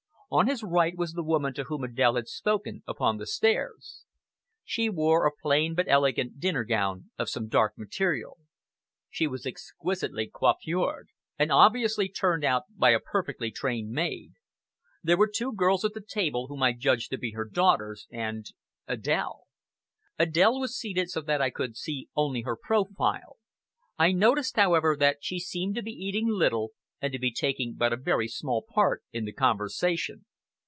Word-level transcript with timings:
On 0.33 0.47
his 0.47 0.63
right 0.63 0.95
was 0.97 1.11
the 1.11 1.25
woman 1.25 1.53
to 1.55 1.65
whom 1.65 1.81
Adèle 1.81 2.15
had 2.15 2.29
spoken 2.29 2.83
upon 2.87 3.17
the 3.17 3.27
stairs. 3.27 4.05
She 4.63 4.87
wore 4.89 5.25
a 5.27 5.35
plain 5.35 5.75
but 5.75 5.89
elegant 5.89 6.39
dinner 6.39 6.63
gown 6.63 7.11
of 7.19 7.27
some 7.27 7.49
dark 7.49 7.77
material. 7.77 8.37
She 9.09 9.27
was 9.27 9.45
exquisitely 9.45 10.31
coiffured, 10.33 11.09
and 11.37 11.51
obviously 11.51 12.07
turned 12.07 12.45
out 12.45 12.63
by 12.73 12.91
a 12.91 13.01
perfectly 13.01 13.51
trained 13.51 13.89
maid. 13.91 14.31
There 15.03 15.17
were 15.17 15.27
two 15.29 15.51
girls 15.51 15.83
at 15.83 15.91
the 15.93 15.99
table, 16.01 16.47
whom 16.47 16.63
I 16.63 16.71
judged 16.71 17.09
to 17.09 17.17
be 17.17 17.31
her 17.31 17.43
daughters, 17.43 18.07
and 18.09 18.45
Adèle. 18.87 19.39
Adèle 20.17 20.57
was 20.61 20.79
seated 20.79 21.09
so 21.09 21.19
that 21.19 21.41
I 21.41 21.49
could 21.49 21.75
see 21.75 22.07
only 22.15 22.43
her 22.43 22.55
profile. 22.55 23.35
I 23.99 24.13
noticed, 24.13 24.55
however, 24.55 24.95
that 24.97 25.17
she 25.19 25.39
seemed 25.39 25.75
to 25.75 25.83
be 25.83 25.91
eating 25.91 26.29
little, 26.29 26.71
and 27.03 27.11
to 27.11 27.17
be 27.17 27.33
taking 27.33 27.73
but 27.75 27.91
a 27.91 27.97
very 27.97 28.27
small 28.27 28.63
part 28.75 29.03
in 29.11 29.25
the 29.25 29.33
conversation. 29.33 30.23